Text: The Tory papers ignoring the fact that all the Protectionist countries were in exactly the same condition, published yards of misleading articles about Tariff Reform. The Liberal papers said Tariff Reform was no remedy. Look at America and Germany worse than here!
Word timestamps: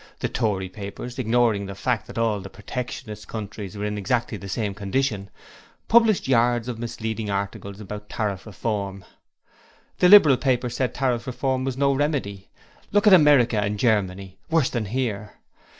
The 0.17 0.29
Tory 0.29 0.67
papers 0.67 1.19
ignoring 1.19 1.67
the 1.67 1.75
fact 1.75 2.07
that 2.07 2.17
all 2.17 2.39
the 2.39 2.49
Protectionist 2.49 3.27
countries 3.27 3.77
were 3.77 3.85
in 3.85 3.99
exactly 3.99 4.35
the 4.35 4.49
same 4.49 4.73
condition, 4.73 5.29
published 5.87 6.27
yards 6.27 6.67
of 6.67 6.79
misleading 6.79 7.29
articles 7.29 7.79
about 7.79 8.09
Tariff 8.09 8.47
Reform. 8.47 9.05
The 9.99 10.09
Liberal 10.09 10.37
papers 10.37 10.77
said 10.77 10.95
Tariff 10.95 11.27
Reform 11.27 11.65
was 11.65 11.77
no 11.77 11.93
remedy. 11.93 12.49
Look 12.91 13.05
at 13.05 13.13
America 13.13 13.59
and 13.59 13.77
Germany 13.77 14.39
worse 14.49 14.71
than 14.71 14.85
here! 14.85 15.33